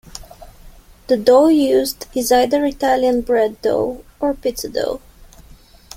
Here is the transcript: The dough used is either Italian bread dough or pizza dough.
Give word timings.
The 1.05 1.15
dough 1.15 1.49
used 1.49 2.07
is 2.17 2.31
either 2.31 2.65
Italian 2.65 3.21
bread 3.21 3.61
dough 3.61 4.03
or 4.19 4.33
pizza 4.33 4.67
dough. 4.67 4.99